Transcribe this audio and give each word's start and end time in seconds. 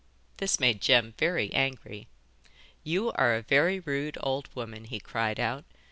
This 0.37 0.59
made 0.59 0.81
Jem 0.81 1.13
very 1.19 1.53
angry 1.53 2.07
'You 2.83 3.11
are 3.11 3.35
a 3.35 3.43
very 3.43 3.79
rude 3.79 4.17
old 4.21 4.49
woman,' 4.55 4.85
he 4.85 4.99
cried 4.99 5.39
out. 5.39 5.63